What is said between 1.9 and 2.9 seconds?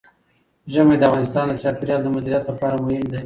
د مدیریت لپاره